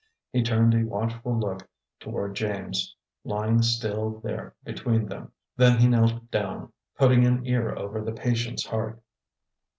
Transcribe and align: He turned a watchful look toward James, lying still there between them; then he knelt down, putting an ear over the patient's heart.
He 0.31 0.41
turned 0.41 0.73
a 0.73 0.83
watchful 0.83 1.37
look 1.39 1.69
toward 1.99 2.35
James, 2.35 2.95
lying 3.23 3.61
still 3.61 4.17
there 4.21 4.55
between 4.63 5.05
them; 5.05 5.31
then 5.57 5.77
he 5.77 5.87
knelt 5.87 6.31
down, 6.31 6.73
putting 6.97 7.23
an 7.23 7.45
ear 7.45 7.75
over 7.77 8.01
the 8.01 8.11
patient's 8.11 8.65
heart. 8.65 8.99